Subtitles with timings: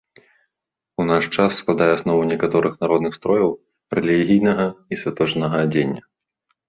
[1.01, 3.51] У наш час складае аснову некаторых народных строяў,
[4.01, 6.01] рэлігійнага і святочнага адзення.